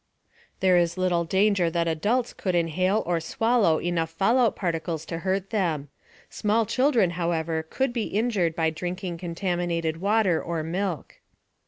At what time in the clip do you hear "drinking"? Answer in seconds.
8.71-9.19